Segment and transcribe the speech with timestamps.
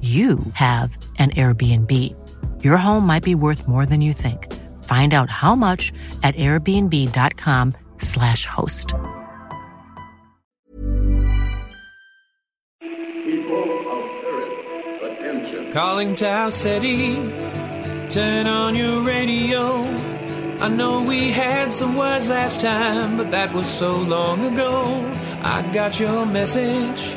[0.00, 1.92] you have an Airbnb.
[2.62, 4.46] Your home might be worth more than you think.
[4.84, 8.94] Find out how much at airbnb.com/slash host.
[12.80, 15.72] People of Earth, attention.
[15.72, 17.16] Calling Tau City,
[18.08, 19.82] turn on your radio.
[20.60, 25.04] I know we had some words last time, but that was so long ago.
[25.42, 27.16] I got your message.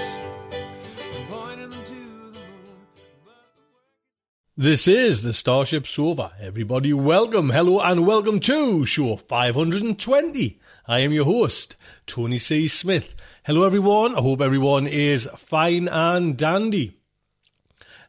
[4.57, 6.33] This is the Starship Sofa.
[6.37, 10.59] Everybody, welcome, hello, and welcome to show 520.
[10.85, 12.67] I am your host, Tony C.
[12.67, 13.15] Smith.
[13.45, 14.13] Hello, everyone.
[14.13, 16.97] I hope everyone is fine and dandy.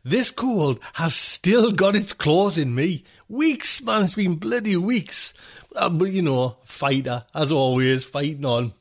[0.02, 3.04] This cold has still got its claws in me.
[3.28, 5.34] Weeks, man, it's been bloody weeks.
[5.76, 8.72] Uh, but you know, fighter, as always, fighting on.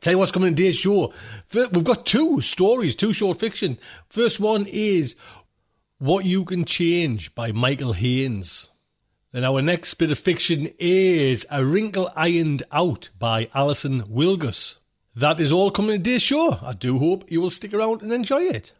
[0.00, 1.12] Tell you what's coming in today's show.
[1.52, 3.78] We've got two stories, two short fiction.
[4.08, 5.14] First one is
[6.00, 8.68] What You Can Change by Michael Haynes.
[9.32, 14.76] And our next bit of fiction is A Wrinkle Ironed Out by Alison Wilgus.
[15.16, 16.56] That is all coming in today's show.
[16.62, 18.72] I do hope you will stick around and enjoy it.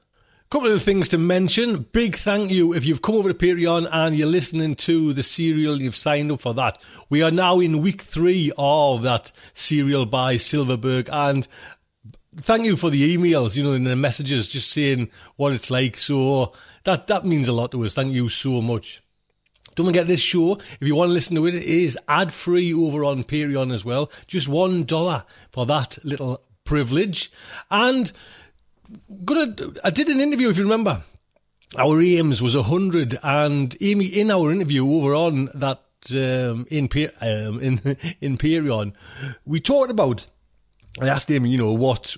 [0.49, 1.89] Couple of things to mention.
[1.91, 5.83] Big thank you if you've come over to Patreon and you're listening to the serial,
[5.83, 6.81] you've signed up for that.
[7.11, 11.49] We are now in week three of that serial by Silverberg and
[12.37, 15.97] thank you for the emails, you know, and the messages just saying what it's like.
[15.97, 16.53] So
[16.89, 17.93] that, that means a lot to us.
[17.93, 19.03] Thank you so much.
[19.75, 22.73] Don't forget this show, if you want to listen to it, it is ad free
[22.73, 24.11] over on Patreon as well.
[24.27, 27.31] Just one dollar for that little privilege.
[27.71, 28.11] And
[29.25, 29.55] gonna
[29.85, 31.03] I did an interview if you remember.
[31.77, 36.89] Our aims was hundred and Amy in our interview over on that um, in
[37.21, 37.81] um, in
[38.23, 38.95] in Patreon,
[39.45, 40.27] we talked about
[41.01, 42.17] I asked Amy, you know, what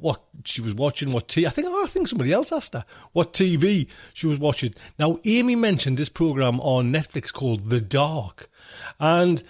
[0.00, 2.84] what she was watching, what t- I think oh, I think somebody else asked her
[3.12, 4.74] what TV she was watching.
[4.98, 8.50] Now Amy mentioned this program on Netflix called The Dark,
[8.98, 9.42] and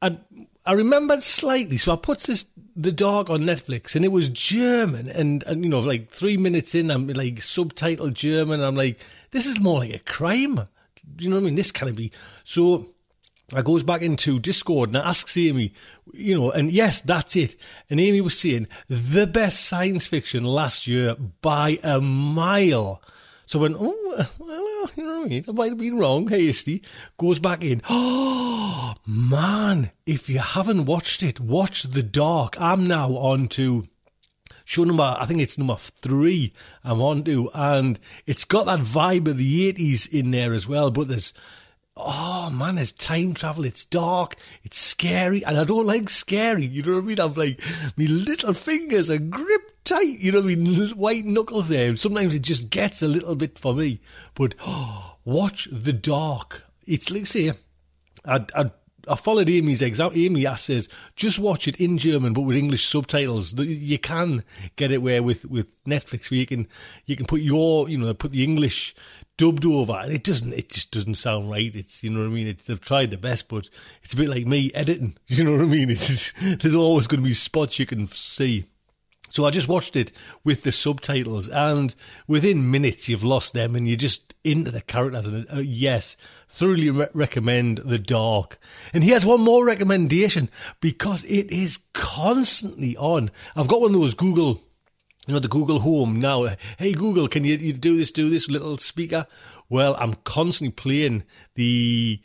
[0.00, 0.18] I
[0.64, 5.08] I remembered slightly, so I put this The Dark on Netflix, and it was German,
[5.08, 9.00] and, and you know like three minutes in, I'm like subtitled German, I'm like
[9.30, 10.68] this is more like a crime.
[11.14, 11.54] Do you know what I mean?
[11.54, 12.10] This can't be
[12.44, 12.86] so.
[13.54, 15.72] I goes back into Discord and asks Amy,
[16.12, 17.54] you know, and yes, that's it.
[17.88, 23.02] And Amy was saying the best science fiction last year by a mile.
[23.46, 25.44] So went, oh, well, you know what I mean?
[25.48, 26.82] I might have been wrong, hasty.
[27.16, 27.82] Goes back in.
[27.88, 32.60] Oh, man, if you haven't watched it, watch The Dark.
[32.60, 33.86] I'm now on to
[34.64, 36.52] show number, I think it's number three
[36.82, 40.90] I'm on to, and it's got that vibe of the 80s in there as well,
[40.90, 41.32] but there's,
[41.96, 46.82] oh man, there's time travel, it's dark, it's scary, and I don't like scary, you
[46.82, 47.20] know what I mean?
[47.20, 47.60] I'm like,
[47.96, 50.90] my little fingers are gripped tight, you know what I mean?
[50.90, 54.00] White knuckles there, sometimes it just gets a little bit for me,
[54.34, 56.64] but oh, watch The Dark.
[56.86, 57.52] It's like, say,
[58.24, 58.70] I, I,
[59.08, 60.18] I followed Amy's example.
[60.18, 63.54] Amy says, just watch it in German, but with English subtitles.
[63.54, 64.44] You can
[64.76, 66.66] get it where with, with Netflix, where you can,
[67.04, 68.94] you can put your, you know, put the English
[69.36, 71.74] dubbed over, and it doesn't, it just doesn't sound right.
[71.74, 72.46] It's, you know what I mean?
[72.46, 73.68] It's, they've tried the best, but
[74.02, 75.16] it's a bit like me editing.
[75.28, 75.90] You know what I mean?
[75.90, 78.64] It's just, there's always going to be spots you can see.
[79.30, 80.12] So I just watched it
[80.44, 81.94] with the subtitles, and
[82.26, 85.26] within minutes you've lost them, and you're just into the characters.
[85.26, 86.16] And uh, yes,
[86.48, 88.58] thoroughly re- recommend The Dark.
[88.92, 90.48] And here's one more recommendation
[90.80, 93.30] because it is constantly on.
[93.54, 94.60] I've got one of those Google,
[95.26, 96.48] you know, the Google Home now.
[96.78, 98.12] Hey Google, can you, you do this?
[98.12, 99.26] Do this little speaker?
[99.68, 101.24] Well, I'm constantly playing
[101.54, 102.20] the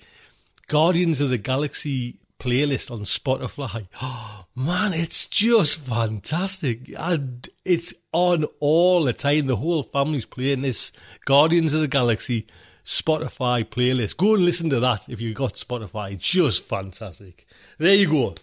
[0.68, 3.88] Guardians of the Galaxy playlist on Spotify.
[4.02, 6.92] Oh, man, it's just fantastic.
[6.98, 9.46] And it's on all the time.
[9.46, 10.92] The whole family's playing this
[11.26, 12.48] Guardians of the Galaxy
[12.84, 14.18] Spotify playlist.
[14.18, 16.18] Go and listen to that if you've got Spotify.
[16.18, 17.46] Just fantastic.
[17.78, 18.36] There you go.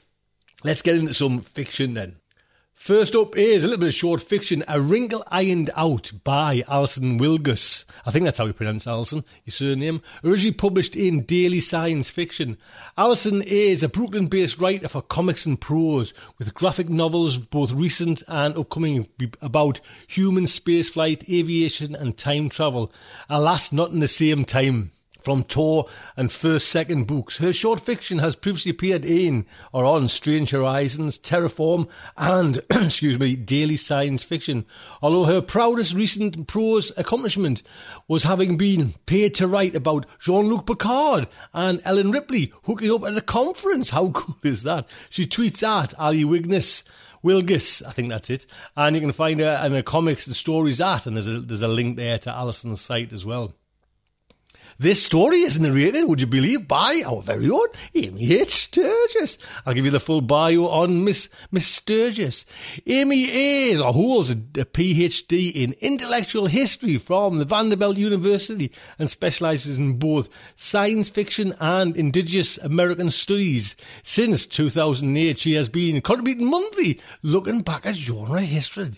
[0.62, 2.16] Let's get into some fiction then.
[2.78, 7.18] First up is a little bit of short fiction, A Wrinkle Ironed Out by Alison
[7.18, 7.84] Wilgus.
[8.06, 10.00] I think that's how you pronounce Alison, your surname.
[10.22, 12.56] Originally published in Daily Science Fiction.
[12.96, 18.22] Alison is a Brooklyn based writer for comics and prose, with graphic novels, both recent
[18.28, 19.08] and upcoming,
[19.42, 22.92] about human spaceflight, aviation, and time travel.
[23.28, 25.86] Alas, not in the same time from Tor
[26.16, 27.38] and First Second books.
[27.38, 33.36] Her short fiction has previously appeared in or on Strange Horizons, Terraform, and, excuse me,
[33.36, 34.64] Daily Science Fiction.
[35.02, 37.62] Although her proudest recent prose accomplishment
[38.06, 43.16] was having been paid to write about Jean-Luc Picard and Ellen Ripley hooking up at
[43.16, 43.90] a conference.
[43.90, 44.88] How cool is that?
[45.10, 46.84] She tweets at Ali Wigness.
[47.24, 48.46] Wilgis, I think that's it.
[48.76, 51.62] And you can find her in the comics, the stories at, and there's a, there's
[51.62, 53.52] a link there to Alison's site as well.
[54.80, 57.66] This story is narrated, would you believe, by our very own
[57.96, 58.54] Amy H.
[58.54, 59.36] Sturgis.
[59.66, 62.46] I'll give you the full bio on Miss Miss Sturgis.
[62.86, 68.70] Amy is or holds a, a PhD in intellectual history from the Vanderbilt University
[69.00, 73.74] and specializes in both science fiction and indigenous American studies.
[74.04, 78.92] Since 2008, she has been contributing monthly, looking back at genre history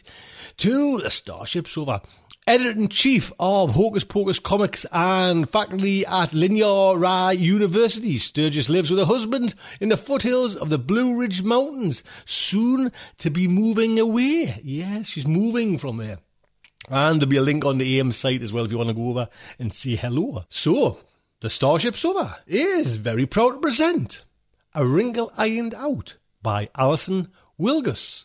[0.59, 2.03] to the Starship Sofa
[2.50, 8.19] editor in chief of Hocus Pocus Comics and faculty at Lenoir-Rhyne University.
[8.19, 13.31] Sturgis lives with her husband in the foothills of the Blue Ridge Mountains, soon to
[13.31, 14.61] be moving away.
[14.64, 16.19] Yes, she's moving from there.
[16.88, 18.94] And there'll be a link on the AM site as well if you want to
[18.94, 19.29] go over
[19.61, 20.43] and say hello.
[20.49, 20.99] So,
[21.43, 24.25] the Starship Sofa is very proud to present
[24.75, 27.29] A Wrinkle Ironed Out by Alison
[27.61, 28.25] Wilgus.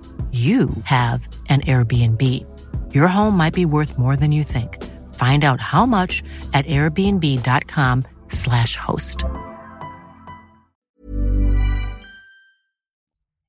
[0.31, 2.23] you have an Airbnb.
[2.93, 4.81] Your home might be worth more than you think.
[5.15, 6.23] Find out how much
[6.53, 9.25] at airbnb.com/slash host.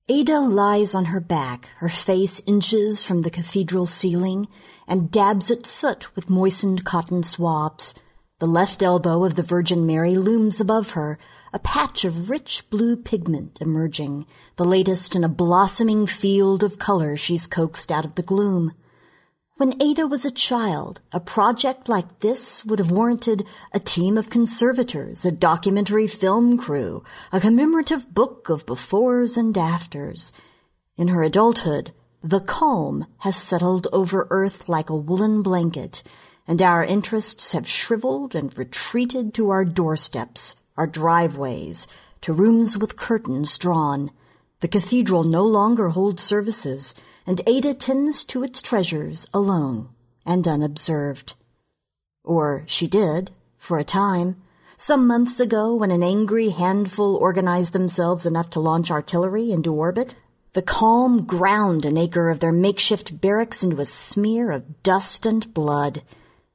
[0.08, 4.48] Ada lies on her back, her face inches from the cathedral ceiling,
[4.88, 7.94] and dabs at soot with moistened cotton swabs.
[8.42, 11.16] The left elbow of the Virgin Mary looms above her,
[11.52, 17.16] a patch of rich blue pigment emerging, the latest in a blossoming field of color
[17.16, 18.72] she's coaxed out of the gloom.
[19.58, 24.28] When Ada was a child, a project like this would have warranted a team of
[24.28, 30.32] conservators, a documentary film crew, a commemorative book of befores and afters.
[30.96, 31.92] In her adulthood,
[32.24, 36.02] the calm has settled over Earth like a woolen blanket,
[36.52, 41.86] and our interests have shriveled and retreated to our doorsteps, our driveways,
[42.20, 44.10] to rooms with curtains drawn.
[44.60, 46.94] The cathedral no longer holds services,
[47.26, 49.88] and Ada tends to its treasures alone
[50.26, 51.36] and unobserved.
[52.22, 54.36] Or she did, for a time,
[54.76, 60.16] some months ago when an angry handful organized themselves enough to launch artillery into orbit.
[60.52, 65.54] The calm ground an acre of their makeshift barracks into a smear of dust and
[65.54, 66.02] blood.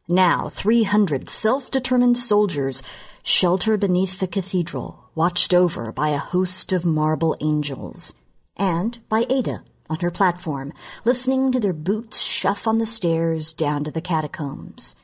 [0.08, 2.82] Now, 300 self-determined soldiers
[3.24, 8.14] shelter beneath the cathedral, watched over by a host of marble angels.
[8.56, 10.72] And by Ada on her platform,
[11.04, 14.96] listening to their boots shuff on the stairs down to the catacombs.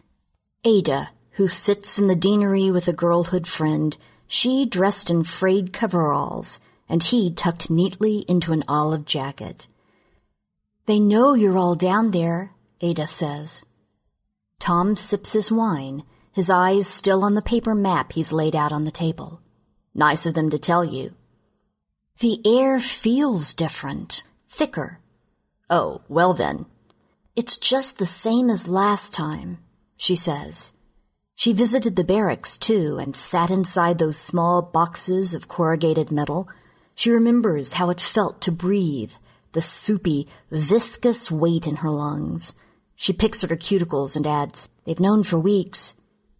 [0.64, 6.62] Ada, who sits in the deanery with a girlhood friend, she dressed in frayed coveralls,
[6.88, 9.68] and he tucked neatly into an olive jacket.
[10.86, 13.66] They know you're all down there, Ada says.
[14.64, 18.86] Tom sips his wine, his eyes still on the paper map he's laid out on
[18.86, 19.42] the table.
[19.94, 21.16] Nice of them to tell you.
[22.20, 25.00] The air feels different, thicker.
[25.70, 26.66] Oh, well then.
[27.36, 29.58] It's just the same as last time,
[29.98, 30.72] she says.
[31.36, 36.48] She visited the barracks, too, and sat inside those small boxes of corrugated metal.
[36.96, 39.12] She remembers how it felt to breathe,
[39.52, 42.54] the soupy, viscous weight in her lungs.
[43.04, 45.98] She picks at her cuticles and adds, They've known for weeks.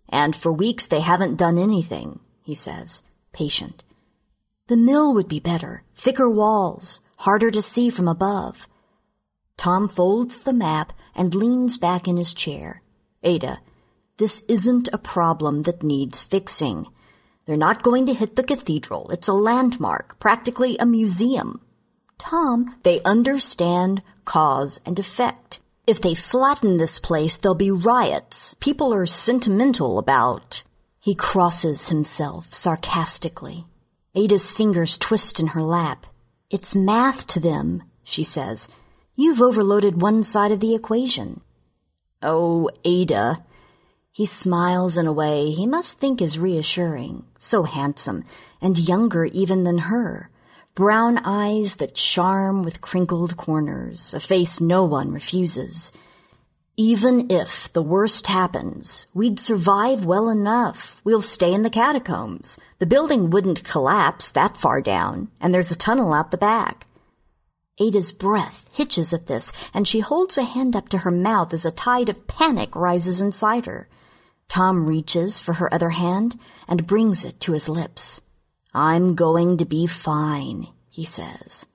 [0.08, 3.04] And for weeks they haven't done anything, he says,
[3.34, 3.84] patient.
[4.68, 8.70] The mill would be better, thicker walls, harder to see from above.
[9.58, 12.82] Tom folds the map and leans back in his chair.
[13.24, 13.60] Ada,
[14.16, 16.88] this isn't a problem that needs fixing.
[17.46, 19.12] They're not going to hit the cathedral.
[19.12, 21.60] It's a landmark, practically a museum.
[22.18, 25.60] Tom, they understand cause and effect.
[25.86, 28.54] If they flatten this place, there'll be riots.
[28.62, 30.64] People are sentimental about.
[31.02, 33.66] He crosses himself sarcastically.
[34.16, 36.06] Ada's fingers twist in her lap.
[36.50, 38.70] It's math to them, she says.
[39.18, 41.42] You've overloaded one side of the equation.
[42.22, 43.44] Oh, Ada.
[44.14, 47.26] He smiles in a way he must think is reassuring.
[47.38, 48.24] So handsome,
[48.62, 50.30] and younger even than her
[50.76, 55.92] brown eyes that charm with crinkled corners, a face no one refuses.
[56.76, 61.00] Even if the worst happens, we'd survive well enough.
[61.04, 62.60] We'll stay in the catacombs.
[62.80, 66.88] The building wouldn't collapse that far down, and there's a tunnel out the back.
[67.80, 71.66] Ada's breath hitches at this, and she holds a hand up to her mouth as
[71.66, 73.88] a tide of panic rises inside her.
[74.48, 78.22] Tom reaches for her other hand and brings it to his lips.
[78.74, 81.68] I'm going to be fine, he says.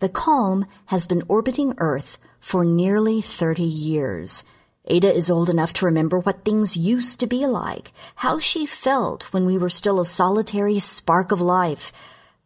[0.00, 4.44] The Calm has been orbiting Earth for nearly 30 years.
[4.86, 9.32] Ada is old enough to remember what things used to be like, how she felt
[9.32, 11.92] when we were still a solitary spark of life,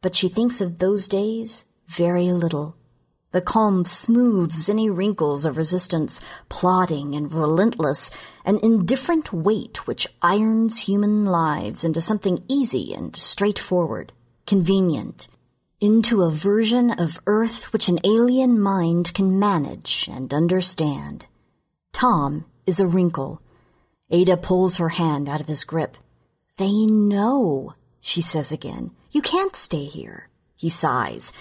[0.02, 2.76] but she thinks of those days very little.
[3.30, 8.10] The calm smooths any wrinkles of resistance, plodding and relentless,
[8.44, 14.12] an indifferent weight which irons human lives into something easy and straightforward,
[14.46, 15.28] convenient,
[15.78, 21.26] into a version of Earth which an alien mind can manage and understand.
[21.92, 23.42] Tom is a wrinkle.
[24.10, 25.98] Ada pulls her hand out of his grip.
[26.56, 28.92] They know, she says again.
[29.10, 30.28] You can't stay here.
[30.56, 31.32] He sighs.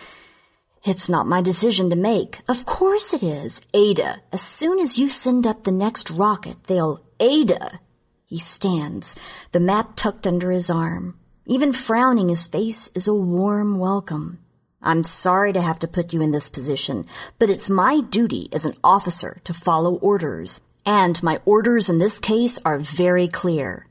[0.87, 2.39] It's not my decision to make.
[2.47, 3.61] Of course it is.
[3.73, 7.81] Ada, as soon as you send up the next rocket, they'll, Ada.
[8.25, 9.17] He stands,
[9.51, 11.19] the map tucked under his arm.
[11.45, 14.39] Even frowning his face is a warm welcome.
[14.81, 17.05] I'm sorry to have to put you in this position,
[17.37, 22.17] but it's my duty as an officer to follow orders, and my orders in this
[22.17, 23.87] case are very clear.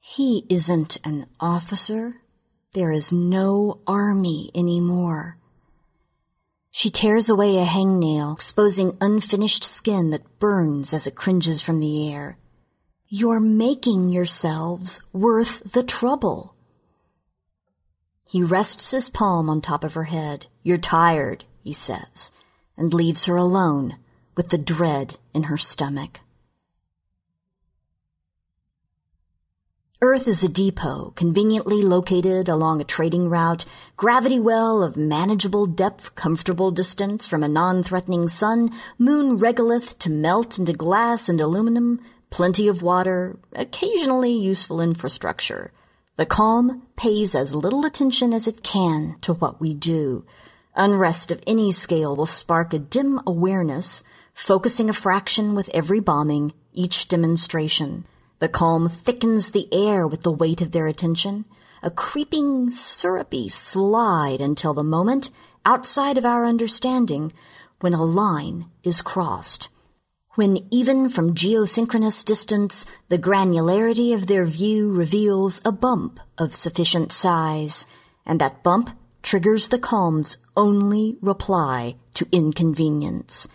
[0.00, 2.16] He isn't an officer.
[2.74, 5.37] There is no army anymore.
[6.70, 12.12] She tears away a hangnail, exposing unfinished skin that burns as it cringes from the
[12.12, 12.38] air.
[13.08, 16.54] You're making yourselves worth the trouble.
[18.26, 20.46] He rests his palm on top of her head.
[20.62, 22.30] You're tired, he says,
[22.76, 23.96] and leaves her alone
[24.36, 26.20] with the dread in her stomach.
[30.00, 33.64] Earth is a depot conveniently located along a trading route,
[33.96, 40.56] gravity well of manageable depth, comfortable distance from a non-threatening sun, moon regolith to melt
[40.56, 42.00] into glass and aluminum,
[42.30, 45.72] plenty of water, occasionally useful infrastructure.
[46.14, 50.24] The calm pays as little attention as it can to what we do.
[50.76, 56.52] Unrest of any scale will spark a dim awareness, focusing a fraction with every bombing,
[56.72, 58.04] each demonstration.
[58.40, 61.44] The calm thickens the air with the weight of their attention,
[61.82, 65.30] a creeping, syrupy slide until the moment,
[65.66, 67.32] outside of our understanding,
[67.80, 69.68] when a line is crossed.
[70.34, 77.10] When even from geosynchronous distance, the granularity of their view reveals a bump of sufficient
[77.10, 77.88] size,
[78.24, 78.90] and that bump
[79.22, 83.48] triggers the calm's only reply to inconvenience.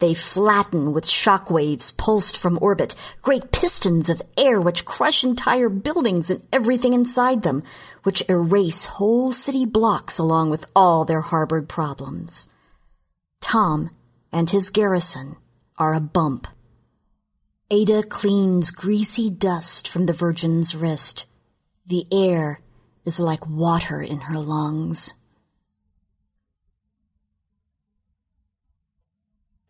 [0.00, 5.68] They flatten with shock waves pulsed from orbit, great pistons of air which crush entire
[5.68, 7.62] buildings and everything inside them,
[8.02, 12.48] which erase whole city blocks along with all their harbored problems.
[13.40, 13.90] Tom
[14.32, 15.36] and his garrison
[15.78, 16.48] are a bump.
[17.70, 21.26] Ada cleans greasy dust from the Virgin's wrist.
[21.86, 22.60] The air
[23.04, 25.14] is like water in her lungs.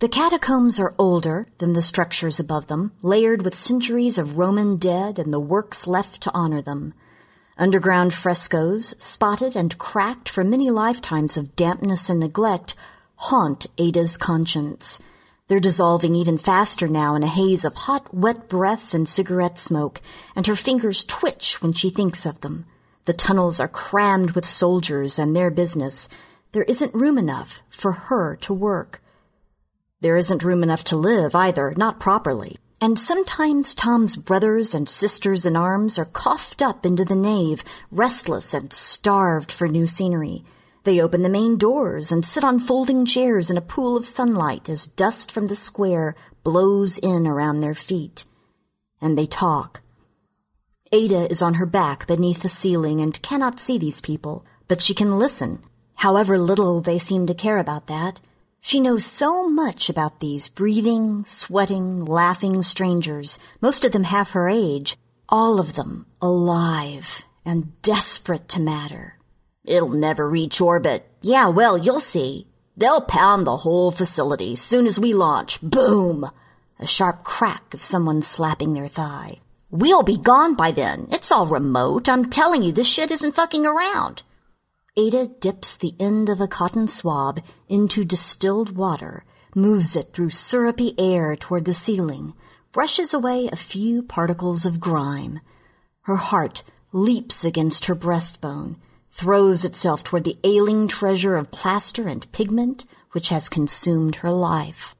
[0.00, 5.20] The catacombs are older than the structures above them, layered with centuries of Roman dead
[5.20, 6.94] and the works left to honor them.
[7.56, 12.74] Underground frescoes, spotted and cracked for many lifetimes of dampness and neglect,
[13.16, 15.00] haunt Ada's conscience.
[15.46, 20.00] They're dissolving even faster now in a haze of hot, wet breath and cigarette smoke,
[20.34, 22.66] and her fingers twitch when she thinks of them.
[23.04, 26.08] The tunnels are crammed with soldiers and their business.
[26.50, 29.00] There isn't room enough for her to work.
[30.04, 32.58] There isn't room enough to live either, not properly.
[32.78, 38.52] And sometimes Tom's brothers and sisters in arms are coughed up into the nave, restless
[38.52, 40.44] and starved for new scenery.
[40.82, 44.68] They open the main doors and sit on folding chairs in a pool of sunlight
[44.68, 48.26] as dust from the square blows in around their feet.
[49.00, 49.80] And they talk.
[50.92, 54.92] Ada is on her back beneath the ceiling and cannot see these people, but she
[54.92, 55.60] can listen,
[55.94, 58.20] however little they seem to care about that.
[58.66, 64.48] She knows so much about these breathing, sweating, laughing strangers, most of them half her
[64.48, 64.96] age,
[65.28, 69.18] all of them alive and desperate to matter.
[69.66, 71.06] It'll never reach orbit.
[71.20, 72.46] Yeah, well, you'll see.
[72.74, 75.60] They'll pound the whole facility soon as we launch.
[75.60, 76.30] Boom!
[76.80, 79.40] A sharp crack of someone slapping their thigh.
[79.70, 81.08] We'll be gone by then.
[81.12, 82.08] It's all remote.
[82.08, 84.22] I'm telling you, this shit isn't fucking around.
[84.96, 90.94] Ada dips the end of a cotton swab into distilled water, moves it through syrupy
[90.96, 92.32] air toward the ceiling,
[92.70, 95.40] brushes away a few particles of grime.
[96.02, 98.76] Her heart leaps against her breastbone,
[99.10, 104.94] throws itself toward the ailing treasure of plaster and pigment which has consumed her life.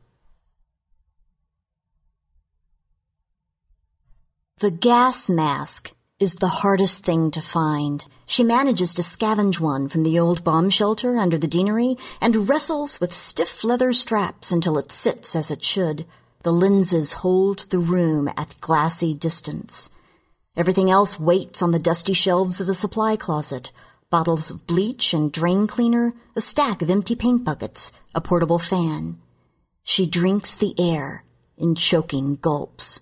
[4.59, 8.07] The gas mask is the hardest thing to find.
[8.25, 13.01] She manages to scavenge one from the old bomb shelter under the deanery and wrestles
[13.01, 16.07] with stiff leather straps until it sits as it should.
[16.43, 19.91] The lenses hold the room at glassy distance.
[20.57, 23.73] Everything else waits on the dusty shelves of the supply closet.
[24.09, 29.19] Bottles of bleach and drain cleaner, a stack of empty paint buckets, a portable fan.
[29.83, 31.25] She drinks the air
[31.59, 33.01] in choking gulps.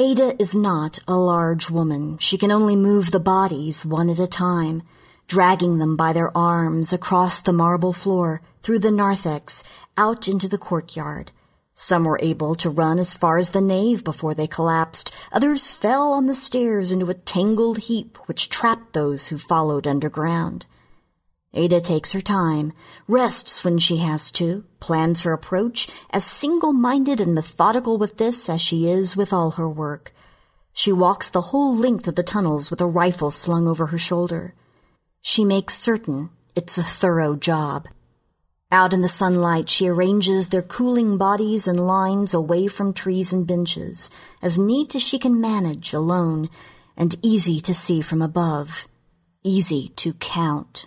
[0.00, 2.16] Ada is not a large woman.
[2.16, 4.82] She can only move the bodies one at a time,
[5.28, 9.62] dragging them by their arms across the marble floor, through the narthex,
[9.98, 11.32] out into the courtyard.
[11.74, 15.12] Some were able to run as far as the nave before they collapsed.
[15.32, 20.64] Others fell on the stairs into a tangled heap which trapped those who followed underground.
[21.52, 22.72] Ada takes her time,
[23.08, 28.60] rests when she has to, plans her approach, as single-minded and methodical with this as
[28.60, 30.12] she is with all her work.
[30.72, 34.54] She walks the whole length of the tunnels with a rifle slung over her shoulder.
[35.22, 37.88] She makes certain it's a thorough job.
[38.72, 43.44] Out in the sunlight, she arranges their cooling bodies in lines away from trees and
[43.44, 44.10] benches,
[44.40, 46.48] as neat as she can manage alone,
[46.96, 48.86] and easy to see from above,
[49.42, 50.86] easy to count.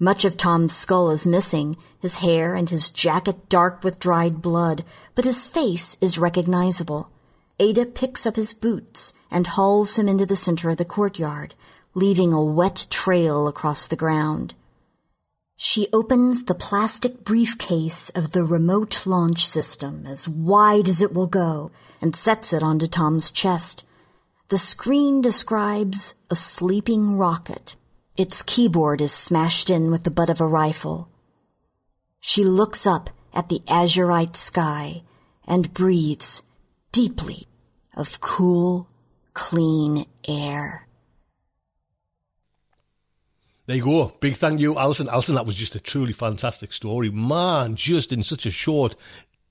[0.00, 4.84] Much of Tom's skull is missing, his hair and his jacket dark with dried blood,
[5.16, 7.10] but his face is recognizable.
[7.58, 11.56] Ada picks up his boots and hauls him into the center of the courtyard,
[11.94, 14.54] leaving a wet trail across the ground.
[15.56, 21.26] She opens the plastic briefcase of the remote launch system as wide as it will
[21.26, 23.84] go and sets it onto Tom's chest.
[24.50, 27.74] The screen describes a sleeping rocket.
[28.18, 31.08] Its keyboard is smashed in with the butt of a rifle.
[32.18, 35.04] She looks up at the azurite sky
[35.46, 36.42] and breathes
[36.90, 37.46] deeply
[37.96, 38.88] of cool,
[39.34, 40.88] clean air.
[43.66, 44.12] There you go.
[44.18, 45.08] Big thank you, Alison.
[45.08, 47.10] Alison, that was just a truly fantastic story.
[47.10, 48.96] Man, just in such a short,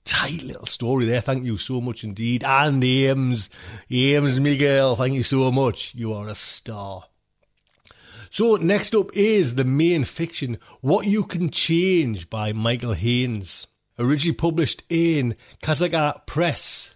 [0.04, 1.22] tight little story there.
[1.22, 2.44] Thank you so much indeed.
[2.44, 3.48] And Ames,
[3.90, 5.94] Ames Miguel, thank you so much.
[5.94, 7.07] You are a star.
[8.30, 13.66] So next up is the main fiction, What You Can Change by Michael Haynes.
[13.98, 16.94] Originally published in Kazka Press.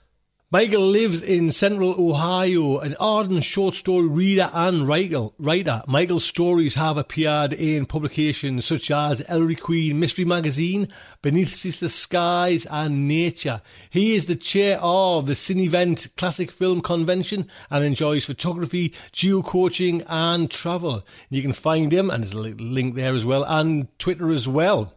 [0.53, 5.83] Michael lives in central Ohio, an ardent short story reader and writer.
[5.87, 10.89] Michael's stories have appeared in publications such as Ellery Queen Mystery Magazine,
[11.23, 13.63] Beneath Ceaseless Skies, and Nature.
[13.89, 20.51] He is the chair of the Cinevent Classic Film Convention and enjoys photography, geocaching, and
[20.51, 21.03] travel.
[21.31, 24.93] You can find him, and there's a link there as well, and Twitter as well.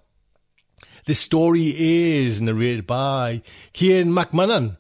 [1.06, 3.42] This story is narrated by
[3.74, 4.76] Cian McMahon.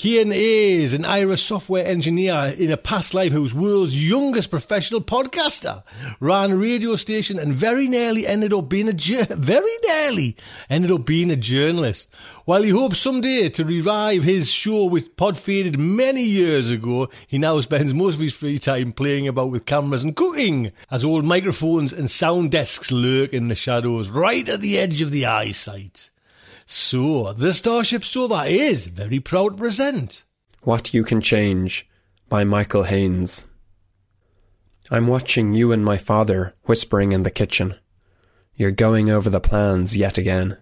[0.00, 5.00] Cian is an Irish software engineer in a past life who was world's youngest professional
[5.00, 5.82] podcaster,
[6.20, 8.92] ran a radio station and very nearly ended up being a
[9.30, 10.36] very nearly
[10.70, 12.08] ended up being a journalist.
[12.44, 17.38] While he hopes someday to revive his show with Pod faded many years ago, he
[17.38, 21.24] now spends most of his free time playing about with cameras and cooking, as old
[21.24, 26.10] microphones and sound desks lurk in the shadows right at the edge of the eyesight.
[26.70, 30.24] So, the Starship Sofa is very proud to present
[30.64, 31.88] What You Can Change
[32.28, 33.46] by Michael Haynes.
[34.90, 37.74] I'm watching you and my father whispering in the kitchen.
[38.54, 40.58] You're going over the plans yet again.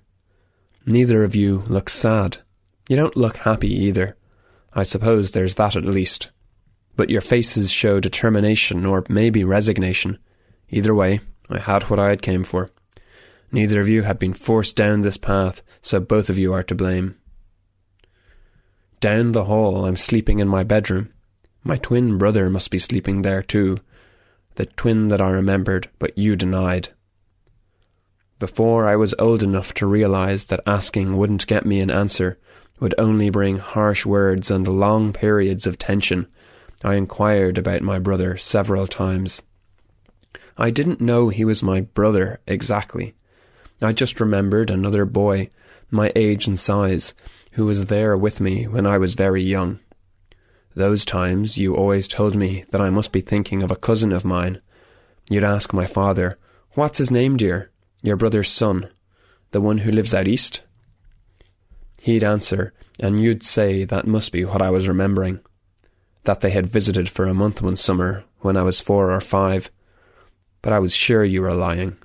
[0.86, 2.36] Neither of you looks sad.
[2.88, 4.16] You don't look happy either.
[4.72, 6.28] I suppose there's that at least.
[6.94, 10.18] But your faces show determination or maybe resignation.
[10.70, 11.18] Either way,
[11.50, 12.70] I had what I had came for.
[13.52, 16.74] Neither of you have been forced down this path, so both of you are to
[16.74, 17.16] blame.
[19.00, 21.12] Down the hall, I'm sleeping in my bedroom.
[21.62, 23.78] My twin brother must be sleeping there too.
[24.54, 26.90] The twin that I remembered, but you denied.
[28.38, 32.38] Before I was old enough to realize that asking wouldn't get me an answer,
[32.78, 36.26] would only bring harsh words and long periods of tension,
[36.84, 39.42] I inquired about my brother several times.
[40.56, 43.15] I didn't know he was my brother exactly.
[43.82, 45.50] I just remembered another boy,
[45.90, 47.14] my age and size,
[47.52, 49.80] who was there with me when I was very young.
[50.74, 54.24] Those times you always told me that I must be thinking of a cousin of
[54.24, 54.60] mine.
[55.30, 56.38] You'd ask my father,
[56.72, 57.70] What's his name, dear?
[58.02, 58.90] Your brother's son.
[59.52, 60.60] The one who lives out east?
[62.02, 65.40] He'd answer, and you'd say that must be what I was remembering.
[66.24, 69.70] That they had visited for a month one summer when I was four or five.
[70.60, 71.96] But I was sure you were lying.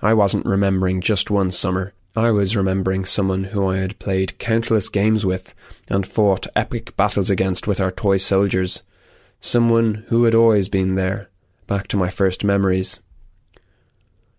[0.00, 1.92] I wasn't remembering just one summer.
[2.14, 5.54] I was remembering someone who I had played countless games with
[5.88, 8.82] and fought epic battles against with our toy soldiers.
[9.40, 11.30] Someone who had always been there,
[11.66, 13.00] back to my first memories.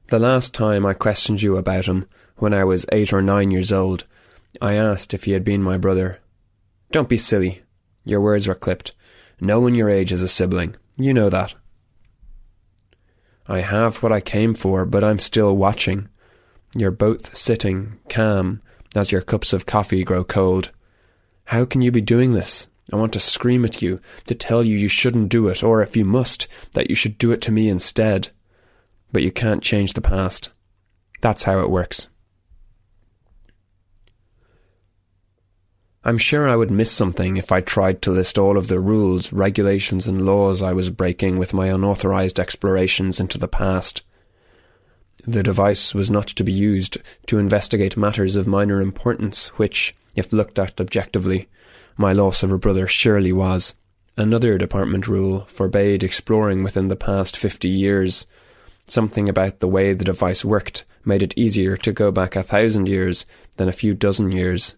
[0.08, 3.72] The last time I questioned you about him, when I was eight or nine years
[3.72, 4.06] old,
[4.62, 6.20] I asked if he had been my brother.
[6.92, 7.62] Don't be silly.
[8.06, 8.94] Your words were clipped.
[9.40, 10.76] No one your age is a sibling.
[10.98, 11.54] You know that.
[13.50, 16.08] I have what I came for, but I'm still watching.
[16.76, 18.62] You're both sitting, calm,
[18.96, 20.70] as your cups of coffee grow cold.
[21.46, 22.68] How can you be doing this?
[22.94, 25.98] I want to scream at you, to tell you you shouldn't do it, or if
[25.98, 28.30] you must, that you should do it to me instead.
[29.12, 30.52] But you can't change the past.
[31.22, 32.08] That's how it works.
[36.04, 39.34] I'm sure I would miss something if I tried to list all of the rules,
[39.34, 44.02] regulations, and laws I was breaking with my unauthorized explorations into the past.
[45.28, 50.32] The device was not to be used to investigate matters of minor importance, which, if
[50.32, 51.50] looked at objectively,
[51.98, 53.76] my loss of a brother surely was.
[54.16, 58.26] Another department rule forbade exploring within the past fifty years.
[58.86, 62.88] Something about the way the device worked made it easier to go back a thousand
[62.88, 63.26] years
[63.58, 64.78] than a few dozen years.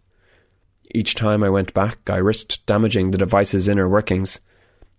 [0.93, 4.41] Each time I went back, I risked damaging the device's inner workings.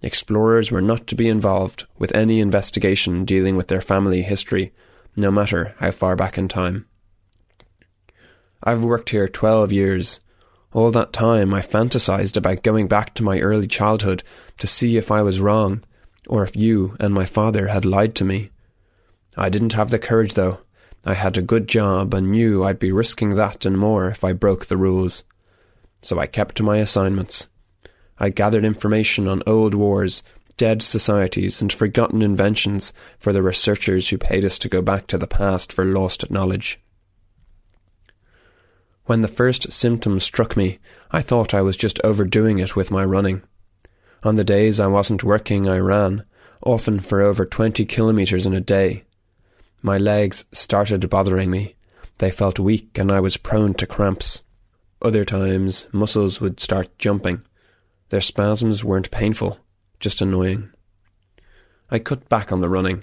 [0.00, 4.72] Explorers were not to be involved with any investigation dealing with their family history,
[5.16, 6.86] no matter how far back in time.
[8.64, 10.20] I've worked here twelve years.
[10.72, 14.22] All that time I fantasized about going back to my early childhood
[14.58, 15.84] to see if I was wrong,
[16.26, 18.50] or if you and my father had lied to me.
[19.36, 20.60] I didn't have the courage, though.
[21.04, 24.32] I had a good job and knew I'd be risking that and more if I
[24.32, 25.24] broke the rules.
[26.02, 27.48] So I kept to my assignments.
[28.18, 30.22] I gathered information on old wars,
[30.56, 35.18] dead societies, and forgotten inventions for the researchers who paid us to go back to
[35.18, 36.78] the past for lost knowledge.
[39.06, 40.78] When the first symptoms struck me,
[41.10, 43.42] I thought I was just overdoing it with my running.
[44.22, 46.24] On the days I wasn't working, I ran,
[46.62, 49.04] often for over 20 kilometres in a day.
[49.82, 51.74] My legs started bothering me.
[52.18, 54.42] They felt weak and I was prone to cramps.
[55.02, 57.42] Other times, muscles would start jumping.
[58.10, 59.58] Their spasms weren't painful,
[59.98, 60.70] just annoying.
[61.90, 63.02] I cut back on the running.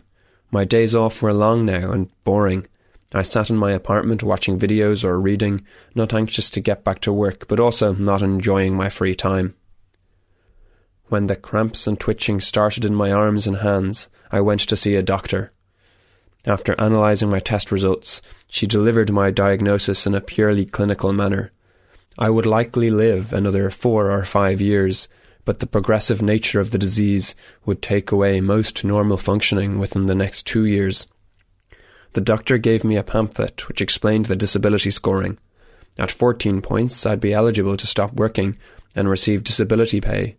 [0.49, 2.67] My days off were long now and boring.
[3.13, 7.11] I sat in my apartment watching videos or reading, not anxious to get back to
[7.11, 9.55] work, but also not enjoying my free time.
[11.07, 14.95] When the cramps and twitching started in my arms and hands, I went to see
[14.95, 15.51] a doctor.
[16.45, 21.51] After analysing my test results, she delivered my diagnosis in a purely clinical manner.
[22.21, 25.07] I would likely live another four or five years,
[25.45, 27.33] but the progressive nature of the disease
[27.65, 31.07] would take away most normal functioning within the next two years.
[32.11, 35.37] The doctor gave me a pamphlet which explained the disability scoring.
[35.97, 38.57] At 14 points, I'd be eligible to stop working
[38.97, 40.35] and receive disability pay.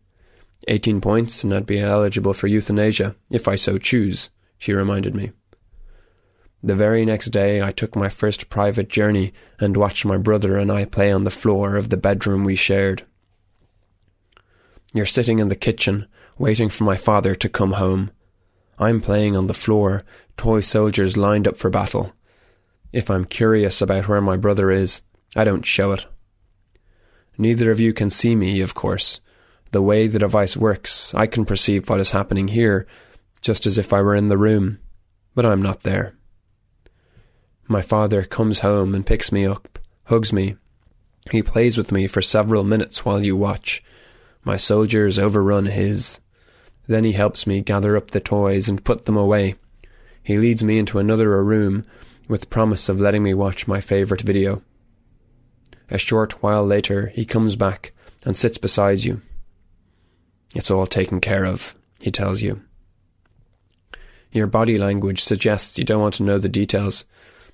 [0.69, 5.33] 18 points, and I'd be eligible for euthanasia, if I so choose, she reminded me.
[6.63, 10.71] The very next day, I took my first private journey and watched my brother and
[10.71, 13.05] I play on the floor of the bedroom we shared.
[14.93, 18.11] You're sitting in the kitchen, waiting for my father to come home.
[18.79, 20.05] I'm playing on the floor,
[20.37, 22.13] toy soldiers lined up for battle.
[22.93, 25.01] If I'm curious about where my brother is,
[25.37, 26.07] I don't show it.
[27.39, 29.21] Neither of you can see me, of course.
[29.71, 32.87] The way the device works, I can perceive what is happening here,
[33.41, 34.81] just as if I were in the room,
[35.35, 36.17] but I'm not there.
[37.71, 40.57] My father comes home and picks me up, hugs me.
[41.31, 43.81] He plays with me for several minutes while you watch.
[44.43, 46.19] My soldiers overrun his.
[46.89, 49.55] Then he helps me gather up the toys and put them away.
[50.21, 51.85] He leads me into another room
[52.27, 54.65] with promise of letting me watch my favourite video.
[55.91, 57.93] A short while later, he comes back
[58.25, 59.23] and sits beside you.
[60.57, 62.63] It's all taken care of, he tells you.
[64.33, 67.05] Your body language suggests you don't want to know the details,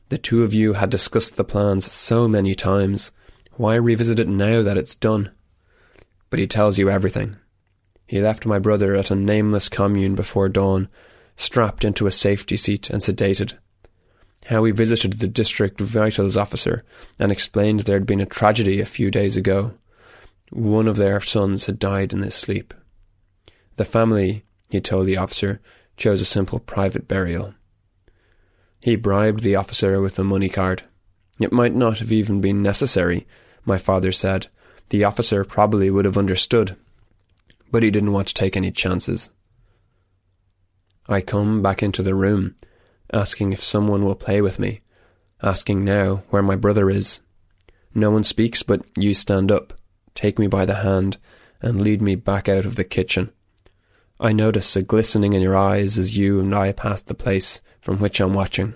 [0.09, 3.12] the two of you had discussed the plans so many times.
[3.53, 5.31] Why revisit it now that it's done?
[6.31, 7.37] But he tells you everything.
[8.07, 10.88] He left my brother at a nameless commune before dawn,
[11.37, 13.55] strapped into a safety seat and sedated.
[14.47, 16.85] How he visited the district vitals officer
[17.19, 19.75] and explained there had been a tragedy a few days ago.
[20.51, 22.73] One of their sons had died in his sleep.
[23.75, 25.61] The family, he told the officer,
[25.97, 27.55] chose a simple private burial.
[28.81, 30.85] He bribed the officer with a money card.
[31.39, 33.27] It might not have even been necessary,
[33.65, 34.47] my father said.
[34.91, 36.77] The officer probably would have understood.
[37.71, 39.31] But he didn't want to take any chances.
[41.09, 42.55] I come back into the room,
[43.12, 44.81] asking if someone will play with me,
[45.43, 47.21] asking now where my brother is.
[47.95, 49.73] No one speaks, but you stand up,
[50.15, 51.17] take me by the hand,
[51.61, 53.31] and lead me back out of the kitchen.
[54.19, 57.99] I notice a glistening in your eyes as you and I pass the place from
[57.99, 58.75] which I'm watching.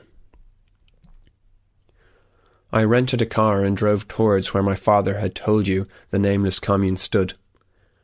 [2.72, 6.60] I rented a car and drove towards where my father had told you the nameless
[6.60, 7.34] commune stood.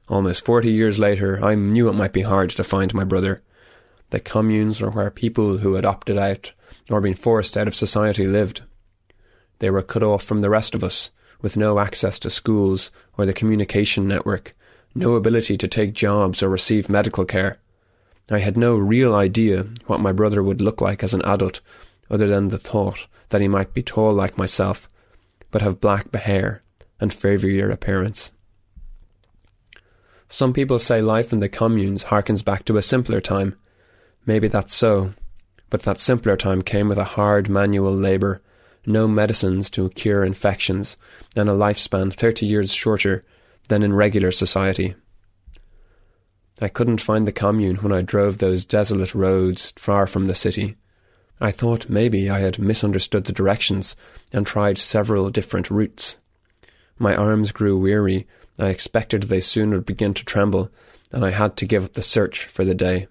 [0.08, 3.42] Almost forty years later, I knew it might be hard to find my brother.
[4.10, 6.52] The communes were where people who had opted out
[6.88, 8.62] or been forced out of society lived.
[9.58, 11.10] They were cut off from the rest of us,
[11.42, 14.56] with no access to schools or the communication network,
[14.96, 17.58] no ability to take jobs or receive medical care.
[18.30, 21.60] I had no real idea what my brother would look like as an adult,
[22.10, 24.88] other than the thought that he might be tall like myself,
[25.50, 26.62] but have black hair
[26.98, 28.32] and favourier appearance.
[30.28, 33.56] Some people say life in the communes harkens back to a simpler time.
[34.24, 35.12] Maybe that's so,
[35.70, 38.42] but that simpler time came with a hard manual labour,
[38.84, 40.96] no medicines to cure infections,
[41.36, 43.24] and a lifespan thirty years shorter
[43.68, 44.94] than in regular society.
[46.60, 50.76] I couldn't find the commune when I drove those desolate roads far from the city.
[51.38, 53.94] I thought maybe I had misunderstood the directions
[54.32, 56.16] and tried several different routes.
[56.98, 58.26] My arms grew weary,
[58.58, 60.70] I expected they soon would begin to tremble,
[61.12, 63.06] and I had to give up the search for the day.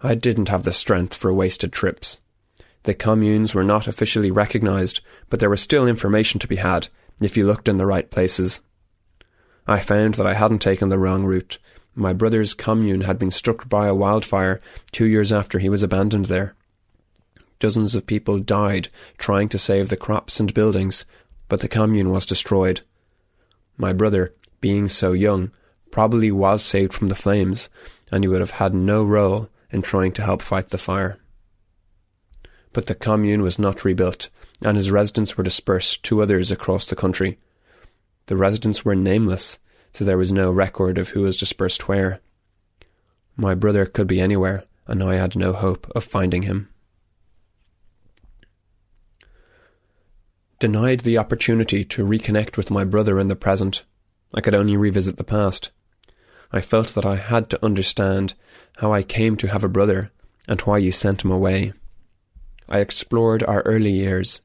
[0.00, 2.20] I didn't have the strength for wasted trips.
[2.84, 6.88] The communes were not officially recognized, but there was still information to be had
[7.20, 8.60] if you looked in the right places.
[9.66, 11.58] I found that I hadn't taken the wrong route.
[11.94, 14.60] My brother's commune had been struck by a wildfire
[14.92, 16.54] two years after he was abandoned there.
[17.58, 21.06] Dozens of people died trying to save the crops and buildings,
[21.48, 22.82] but the commune was destroyed.
[23.76, 25.50] My brother, being so young,
[25.90, 27.70] probably was saved from the flames,
[28.12, 31.18] and he would have had no role in trying to help fight the fire.
[32.76, 34.28] But the commune was not rebuilt,
[34.60, 37.38] and his residents were dispersed to others across the country.
[38.26, 39.58] The residents were nameless,
[39.94, 42.20] so there was no record of who was dispersed where.
[43.34, 46.68] My brother could be anywhere, and I had no hope of finding him.
[50.58, 53.84] Denied the opportunity to reconnect with my brother in the present,
[54.34, 55.70] I could only revisit the past.
[56.52, 58.34] I felt that I had to understand
[58.76, 60.12] how I came to have a brother
[60.46, 61.72] and why you sent him away.
[62.68, 64.42] I explored our early years.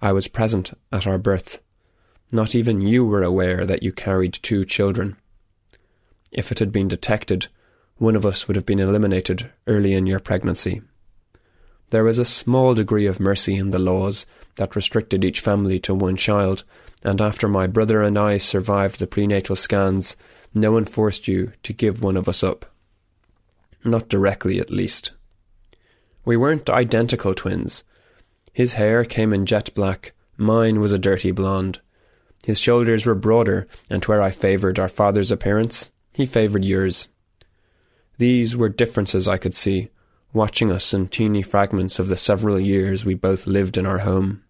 [0.00, 1.58] I was present at our birth.
[2.32, 5.16] Not even you were aware that you carried two children.
[6.30, 7.48] If it had been detected,
[7.96, 10.80] one of us would have been eliminated early in your pregnancy.
[11.90, 14.24] There was a small degree of mercy in the laws
[14.56, 16.64] that restricted each family to one child,
[17.04, 20.16] and after my brother and I survived the prenatal scans,
[20.54, 22.64] no one forced you to give one of us up.
[23.84, 25.10] Not directly, at least.
[26.24, 27.84] We weren't identical twins.
[28.52, 31.80] His hair came in jet black, mine was a dirty blonde.
[32.44, 37.08] His shoulders were broader, and where I favoured our father's appearance, he favoured yours.
[38.18, 39.88] These were differences I could see,
[40.32, 44.42] watching us in teeny fragments of the several years we both lived in our home.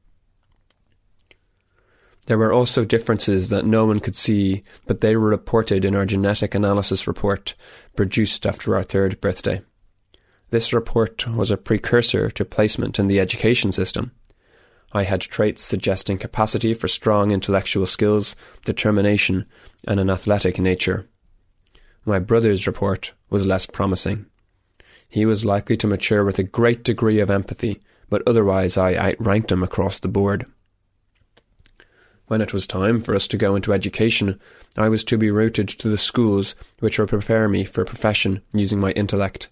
[2.26, 6.06] There were also differences that no one could see, but they were reported in our
[6.06, 7.54] genetic analysis report,
[7.96, 9.62] produced after our third birthday.
[10.52, 14.12] This report was a precursor to placement in the education system.
[14.92, 18.36] I had traits suggesting capacity for strong intellectual skills,
[18.66, 19.46] determination,
[19.88, 21.08] and an athletic nature.
[22.04, 24.26] My brother's report was less promising.
[25.08, 29.50] He was likely to mature with a great degree of empathy, but otherwise I outranked
[29.50, 30.44] him across the board.
[32.26, 34.38] When it was time for us to go into education,
[34.76, 38.42] I was to be routed to the schools which would prepare me for a profession
[38.52, 39.48] using my intellect.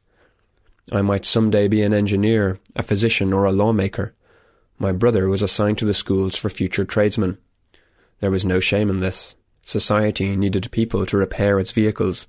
[0.92, 4.14] I might some day be an engineer, a physician, or a lawmaker.
[4.78, 7.38] My brother was assigned to the schools for future tradesmen.
[8.20, 9.36] There was no shame in this.
[9.62, 12.26] Society needed people to repair its vehicles,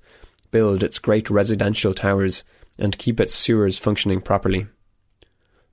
[0.50, 2.44] build its great residential towers,
[2.78, 4.66] and keep its sewers functioning properly.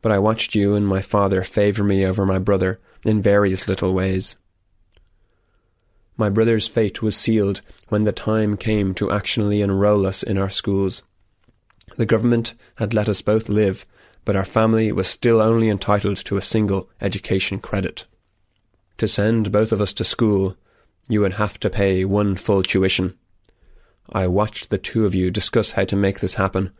[0.01, 3.93] But I watched you and my father favour me over my brother in various little
[3.93, 4.37] ways.
[6.17, 10.49] My brother's fate was sealed when the time came to actually enrol us in our
[10.49, 11.03] schools.
[11.97, 13.85] The government had let us both live,
[14.25, 18.05] but our family was still only entitled to a single education credit.
[18.97, 20.55] To send both of us to school,
[21.07, 23.17] you would have to pay one full tuition.
[24.11, 26.71] I watched the two of you discuss how to make this happen,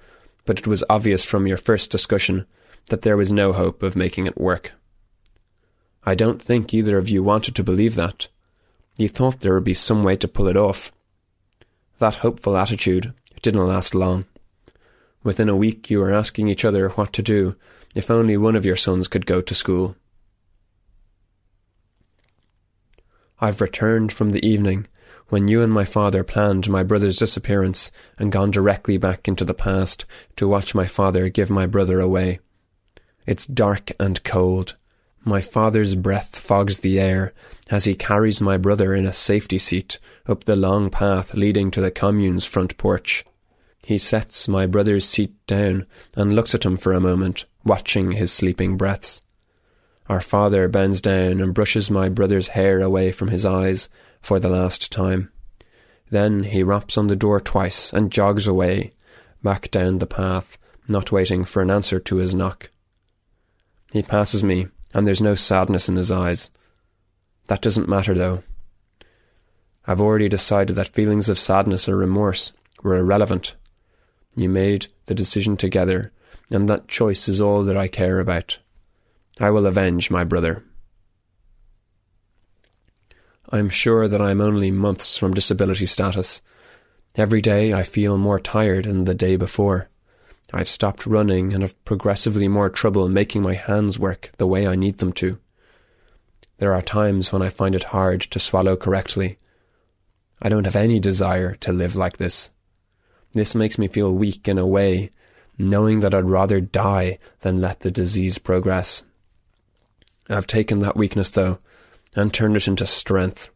[0.45, 2.45] but it was obvious from your first discussion
[2.89, 4.73] that there was no hope of making it work.
[6.03, 8.27] I don't think either of you wanted to believe that,
[8.97, 10.91] you thought there would be some way to pull it off.
[11.99, 14.25] That hopeful attitude didn't last long.
[15.23, 17.55] Within a week, you were asking each other what to do
[17.95, 19.95] if only one of your sons could go to school.
[23.41, 24.87] I've returned from the evening
[25.29, 29.53] when you and my father planned my brother's disappearance and gone directly back into the
[29.53, 30.05] past
[30.35, 32.39] to watch my father give my brother away.
[33.25, 34.75] It's dark and cold.
[35.23, 37.33] My father's breath fogs the air
[37.69, 41.81] as he carries my brother in a safety seat up the long path leading to
[41.81, 43.23] the commune's front porch.
[43.89, 48.31] He sets my brother's seat down and looks at him for a moment, watching his
[48.31, 49.23] sleeping breaths.
[50.07, 53.89] Our father bends down and brushes my brother's hair away from his eyes
[54.21, 55.31] for the last time.
[56.11, 58.93] Then he raps on the door twice and jogs away,
[59.41, 62.69] back down the path, not waiting for an answer to his knock.
[63.91, 66.51] He passes me, and there's no sadness in his eyes.
[67.47, 68.43] That doesn't matter, though.
[69.87, 73.55] I've already decided that feelings of sadness or remorse were irrelevant.
[74.39, 76.13] You made the decision together,
[76.49, 78.59] and that choice is all that I care about.
[79.37, 80.63] I will avenge my brother.
[83.49, 86.41] I am sure that I am only months from disability status.
[87.15, 89.89] Every day I feel more tired than the day before.
[90.53, 94.77] I've stopped running and have progressively more trouble making my hands work the way I
[94.77, 95.37] need them to.
[96.59, 99.37] There are times when I find it hard to swallow correctly.
[100.41, 102.51] I don't have any desire to live like this.
[103.33, 105.11] This makes me feel weak in a way,
[105.57, 109.03] knowing that I'd rather die than let the disease progress.
[110.29, 111.59] I've taken that weakness, though,
[112.15, 113.49] and turned it into strength.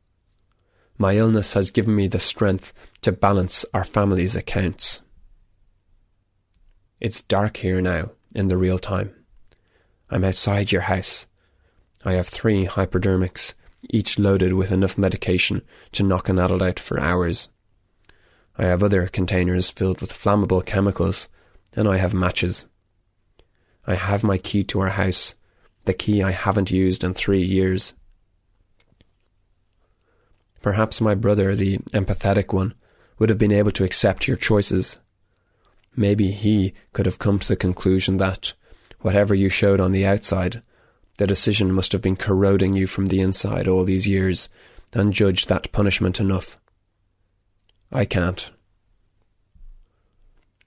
[0.98, 2.72] My illness has given me the strength
[3.02, 5.02] to balance our family's accounts.
[7.00, 9.14] It's dark here now, in the real time.
[10.10, 11.28] I'm outside your house.
[12.06, 13.56] I have three hypodermics,
[13.90, 15.64] each loaded with enough medication
[15.94, 17.50] to knock an adult out for hours.
[18.58, 21.30] I have other containers filled with flammable chemicals,
[21.76, 22.68] and I have matches.
[23.88, 25.36] I have my key to our house,
[25.86, 27.94] the key I haven't used in three years.
[30.62, 32.74] Perhaps my brother, the empathetic one,
[33.20, 34.98] would have been able to accept your choices.
[35.96, 38.54] Maybe he could have come to the conclusion that,
[39.02, 40.62] whatever you showed on the outside,
[41.18, 44.48] the decision must have been corroding you from the inside all these years,
[44.94, 46.58] and judged that punishment enough.
[47.94, 48.50] I can't.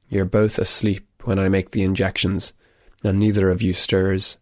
[0.09, 2.53] You're both asleep when I make the injections,
[3.03, 4.37] and neither of you stirs.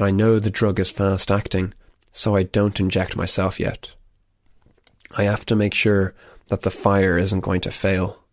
[0.00, 1.72] I know the drug is fast acting,
[2.10, 3.92] so I don't inject myself yet.
[5.16, 6.14] I have to make sure
[6.48, 8.24] that the fire isn't going to fail.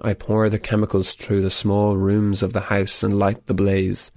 [0.00, 4.10] I pour the chemicals through the small rooms of the house and light the blaze.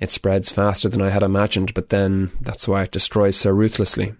[0.00, 4.14] It spreads faster than I had imagined, but then that's why it destroys so ruthlessly.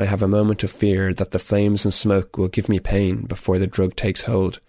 [0.00, 3.22] I have a moment of fear that the flames and smoke will give me pain
[3.26, 4.60] before the drug takes hold.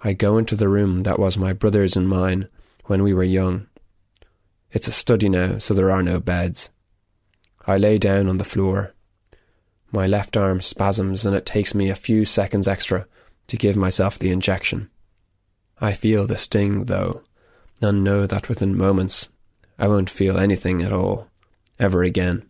[0.00, 2.48] I go into the room that was my brother's and mine
[2.84, 3.66] when we were young.
[4.70, 6.70] It's a study now, so there are no beds.
[7.66, 8.94] I lay down on the floor.
[9.90, 13.06] My left arm spasms, and it takes me a few seconds extra
[13.48, 14.88] to give myself the injection.
[15.80, 17.22] I feel the sting, though,
[17.80, 19.28] and know that within moments
[19.78, 21.28] I won't feel anything at all,
[21.78, 22.48] ever again.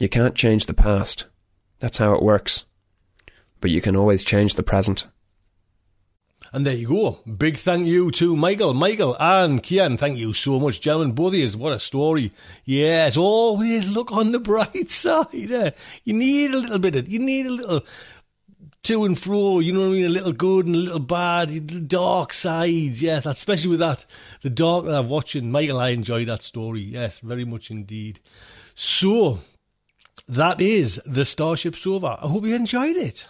[0.00, 1.26] You can't change the past.
[1.78, 2.64] That's how it works.
[3.60, 5.06] But you can always change the present.
[6.54, 7.18] And there you go.
[7.30, 9.98] Big thank you to Michael, Michael and Kian.
[9.98, 11.12] Thank you so much, gentlemen.
[11.12, 11.48] Both of you.
[11.50, 12.32] What a story.
[12.64, 15.26] Yes, always look on the bright side.
[15.34, 15.70] Eh?
[16.04, 17.82] You need a little bit of, you need a little
[18.84, 20.06] to and fro, you know what I mean?
[20.06, 24.06] A little good and a little bad, dark sides, yes, especially with that,
[24.40, 25.52] the dark that I'm watching.
[25.52, 28.20] Michael, I enjoy that story, yes, very much indeed.
[28.74, 29.40] So,
[30.30, 32.18] that is the Starship Sofa.
[32.22, 33.28] I hope you enjoyed it.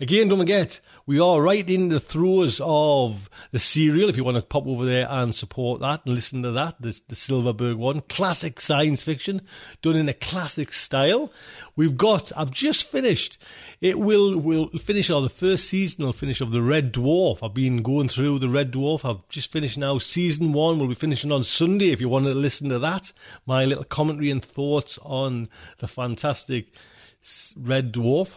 [0.00, 4.10] Again, don't forget, we are right in the throes of the serial.
[4.10, 7.00] If you want to pop over there and support that and listen to that, the,
[7.08, 9.40] the Silverberg one, classic science fiction
[9.80, 11.32] done in a classic style.
[11.76, 13.38] We've got, I've just finished.
[13.80, 17.42] It will will finish, or the first season will finish of the Red Dwarf.
[17.42, 19.08] I've been going through the Red Dwarf.
[19.08, 19.98] I've just finished now.
[19.98, 21.92] Season one We'll be finishing on Sunday.
[21.92, 23.12] If you want to listen to that,
[23.46, 25.48] my little commentary and thoughts on
[25.78, 26.74] the fantastic
[27.56, 28.34] Red Dwarf.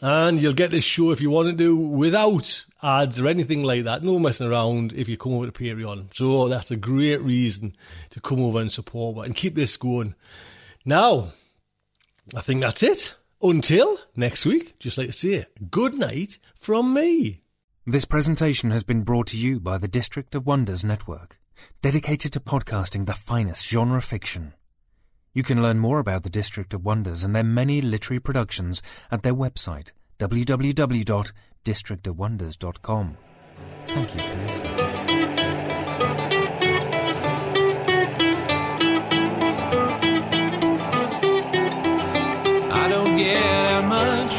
[0.00, 3.84] And you'll get this show if you want to do without ads or anything like
[3.84, 4.02] that.
[4.02, 6.14] No messing around if you come over to Patreon.
[6.14, 7.76] So that's a great reason
[8.10, 10.14] to come over and support and keep this going.
[10.84, 11.32] Now,
[12.34, 13.14] I think that's it.
[13.40, 17.42] Until next week, just like to say, good night from me.
[17.86, 21.38] This presentation has been brought to you by the District of Wonders Network,
[21.80, 24.54] dedicated to podcasting the finest genre fiction.
[25.32, 29.22] You can learn more about the District of Wonders and their many literary productions at
[29.22, 33.16] their website, www.districtofwonders.com.
[33.82, 36.37] Thank you for listening.
[43.18, 44.34] Get out much.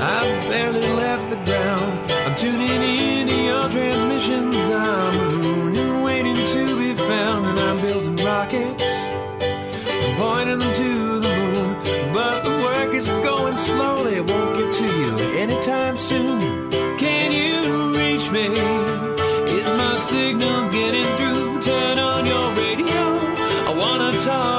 [0.00, 2.12] I've barely left the ground.
[2.12, 4.70] I'm tuning into your transmissions.
[4.70, 11.32] I'm mooning, waiting to be found, and I'm building rockets, and pointing them to the
[11.40, 11.68] moon.
[12.14, 14.14] But the work is going slowly.
[14.20, 15.12] It won't get to you
[15.44, 16.70] anytime soon.
[16.98, 17.56] Can you
[17.98, 18.46] reach me?
[19.58, 21.60] Is my signal getting through?
[21.62, 23.02] Turn on your radio.
[23.70, 24.57] I wanna talk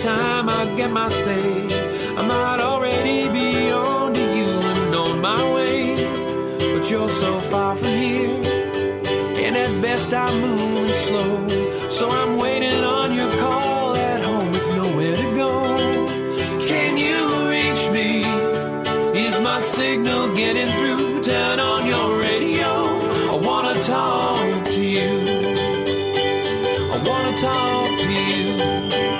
[0.00, 1.66] time I get my say,
[2.16, 5.94] I might already be on to you and on my way.
[6.72, 8.40] But you're so far from here,
[9.44, 11.90] and at best I'm moving slow.
[11.90, 15.52] So I'm waiting on your call at home with nowhere to go.
[16.66, 18.24] Can you reach me?
[19.26, 21.22] Is my signal getting through?
[21.22, 22.70] Turn on your radio.
[23.32, 25.12] I wanna talk to you.
[26.94, 29.19] I wanna talk to you.